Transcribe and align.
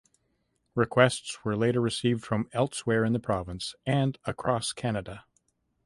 Requests 0.73 1.45
were 1.45 1.55
later 1.55 1.79
received 1.79 2.25
from 2.25 2.49
elsewhere 2.53 3.05
in 3.05 3.13
the 3.13 3.19
province 3.19 3.75
and 3.85 4.17
across 4.25 4.73
Canada. 4.73 5.25